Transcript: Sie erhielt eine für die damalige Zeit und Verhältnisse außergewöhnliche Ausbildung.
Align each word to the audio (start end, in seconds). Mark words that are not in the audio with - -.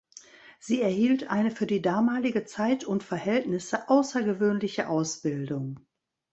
Sie 0.57 0.81
erhielt 0.81 1.29
eine 1.29 1.51
für 1.51 1.67
die 1.67 1.79
damalige 1.83 2.43
Zeit 2.43 2.83
und 2.85 3.03
Verhältnisse 3.03 3.87
außergewöhnliche 3.87 4.89
Ausbildung. 4.89 5.85